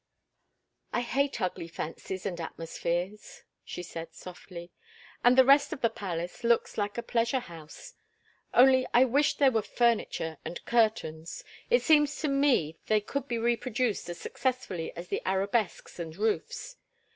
[0.93, 4.71] "I hate ugly fancies and atmospheres," she said, softly.
[5.23, 7.93] "And the rest of the palace looks like a pleasure house;
[8.51, 14.09] only I wish there were furniture and curtains—it seems to me they could be reproduced
[14.09, 16.77] as successfully as the arabesques and roofs.